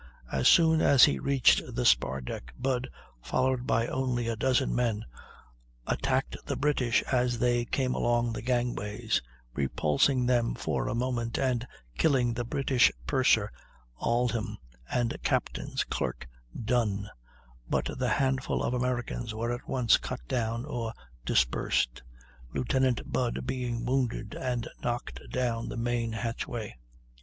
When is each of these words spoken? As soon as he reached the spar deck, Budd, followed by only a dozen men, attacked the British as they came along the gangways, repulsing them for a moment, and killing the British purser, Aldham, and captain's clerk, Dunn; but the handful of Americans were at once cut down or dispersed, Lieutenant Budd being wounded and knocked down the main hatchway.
As 0.31 0.47
soon 0.47 0.81
as 0.81 1.03
he 1.03 1.19
reached 1.19 1.61
the 1.75 1.85
spar 1.85 2.21
deck, 2.21 2.55
Budd, 2.57 2.89
followed 3.21 3.67
by 3.67 3.85
only 3.85 4.27
a 4.27 4.35
dozen 4.35 4.73
men, 4.73 5.05
attacked 5.85 6.35
the 6.43 6.55
British 6.55 7.03
as 7.03 7.37
they 7.37 7.65
came 7.65 7.93
along 7.93 8.33
the 8.33 8.41
gangways, 8.41 9.21
repulsing 9.53 10.25
them 10.25 10.55
for 10.55 10.87
a 10.87 10.95
moment, 10.95 11.37
and 11.37 11.67
killing 11.99 12.33
the 12.33 12.43
British 12.43 12.91
purser, 13.05 13.51
Aldham, 13.97 14.57
and 14.91 15.21
captain's 15.21 15.83
clerk, 15.83 16.25
Dunn; 16.59 17.07
but 17.69 17.87
the 17.99 18.09
handful 18.09 18.63
of 18.63 18.73
Americans 18.73 19.35
were 19.35 19.51
at 19.53 19.69
once 19.69 19.97
cut 19.97 20.27
down 20.27 20.65
or 20.65 20.93
dispersed, 21.27 22.01
Lieutenant 22.55 23.01
Budd 23.11 23.45
being 23.45 23.85
wounded 23.85 24.33
and 24.33 24.67
knocked 24.81 25.21
down 25.29 25.69
the 25.69 25.77
main 25.77 26.13
hatchway. 26.13 26.73